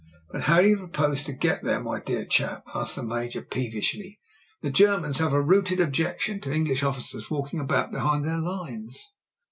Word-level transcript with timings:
"But 0.31 0.45
how 0.45 0.61
do 0.63 0.67
you 0.67 0.77
propose 0.77 1.21
to 1.25 1.31
get 1.31 1.61
there, 1.61 1.79
my 1.79 1.99
dear 1.99 2.25
chap?" 2.25 2.65
asked 2.73 2.95
the 2.95 3.03
Major, 3.03 3.43
peevishly. 3.43 4.19
"The 4.63 4.71
Germans 4.71 5.19
have 5.19 5.31
a 5.31 5.39
rooted 5.39 5.79
objection 5.79 6.41
to 6.41 6.51
English 6.51 6.81
officers 6.81 7.29
walking 7.29 7.59
about 7.59 7.91
behind 7.91 8.25
their 8.25 8.39
lines." 8.39 9.11